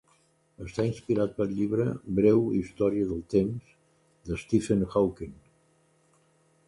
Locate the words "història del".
2.61-3.21